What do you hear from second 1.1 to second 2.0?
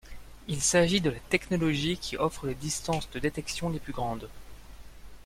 la technologie